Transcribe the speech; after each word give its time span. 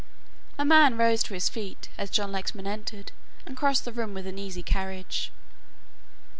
A 0.57 0.65
man 0.65 0.97
rose 0.97 1.21
to 1.21 1.35
his 1.35 1.47
feet, 1.47 1.87
as 1.95 2.09
John 2.09 2.31
Lexman 2.31 2.65
entered 2.65 3.11
and 3.45 3.55
crossed 3.55 3.85
the 3.85 3.91
room 3.91 4.15
with 4.15 4.25
an 4.25 4.39
easy 4.39 4.63
carriage. 4.63 5.31